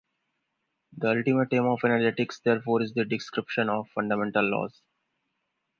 [0.97, 4.81] The ultimate aim of energetics therefore is the description of fundamental laws.